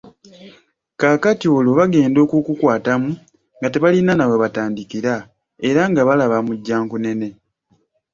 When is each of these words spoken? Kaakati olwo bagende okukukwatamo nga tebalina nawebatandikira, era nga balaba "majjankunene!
Kaakati 0.99 1.45
olwo 1.57 1.71
bagende 1.79 2.19
okukukwatamo 2.25 3.09
nga 3.57 3.67
tebalina 3.73 4.11
nawebatandikira, 4.15 5.13
era 5.69 5.81
nga 5.89 6.01
balaba 6.07 6.37
"majjankunene! 6.45 7.29